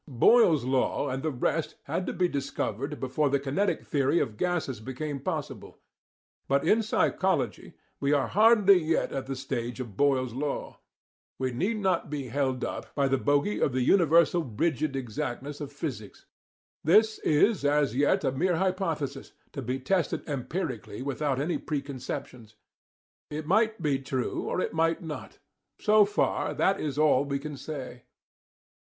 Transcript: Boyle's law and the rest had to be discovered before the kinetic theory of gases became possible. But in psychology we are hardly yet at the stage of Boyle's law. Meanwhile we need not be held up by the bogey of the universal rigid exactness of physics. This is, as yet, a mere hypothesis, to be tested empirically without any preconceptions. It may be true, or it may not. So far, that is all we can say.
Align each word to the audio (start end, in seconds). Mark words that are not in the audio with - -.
Boyle's 0.07 0.65
law 0.65 1.09
and 1.09 1.21
the 1.21 1.29
rest 1.29 1.75
had 1.83 2.07
to 2.07 2.13
be 2.13 2.27
discovered 2.27 2.99
before 2.99 3.29
the 3.29 3.39
kinetic 3.39 3.85
theory 3.85 4.19
of 4.19 4.35
gases 4.35 4.79
became 4.79 5.19
possible. 5.19 5.77
But 6.47 6.67
in 6.67 6.81
psychology 6.81 7.73
we 7.99 8.11
are 8.11 8.25
hardly 8.29 8.79
yet 8.83 9.11
at 9.11 9.27
the 9.27 9.35
stage 9.35 9.79
of 9.79 9.95
Boyle's 9.95 10.33
law. 10.33 10.79
Meanwhile 10.79 10.79
we 11.37 11.51
need 11.51 11.77
not 11.77 12.09
be 12.09 12.29
held 12.29 12.65
up 12.65 12.95
by 12.95 13.07
the 13.07 13.19
bogey 13.19 13.59
of 13.61 13.73
the 13.73 13.83
universal 13.83 14.41
rigid 14.43 14.95
exactness 14.95 15.61
of 15.61 15.71
physics. 15.71 16.25
This 16.83 17.19
is, 17.19 17.63
as 17.63 17.95
yet, 17.95 18.23
a 18.23 18.31
mere 18.31 18.55
hypothesis, 18.55 19.33
to 19.51 19.61
be 19.61 19.79
tested 19.79 20.27
empirically 20.27 21.03
without 21.03 21.39
any 21.39 21.59
preconceptions. 21.59 22.55
It 23.29 23.47
may 23.47 23.69
be 23.79 23.99
true, 23.99 24.45
or 24.49 24.59
it 24.61 24.73
may 24.73 24.95
not. 24.99 25.37
So 25.77 26.05
far, 26.05 26.55
that 26.55 26.79
is 26.79 26.97
all 26.97 27.23
we 27.23 27.37
can 27.37 27.55
say. 27.55 28.05